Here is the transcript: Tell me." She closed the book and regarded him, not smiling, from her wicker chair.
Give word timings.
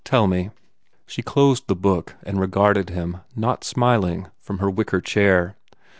Tell 0.03 0.25
me." 0.25 0.49
She 1.05 1.21
closed 1.21 1.67
the 1.67 1.75
book 1.75 2.15
and 2.23 2.39
regarded 2.39 2.89
him, 2.89 3.17
not 3.35 3.63
smiling, 3.63 4.29
from 4.39 4.57
her 4.57 4.67
wicker 4.71 4.99
chair. 4.99 5.55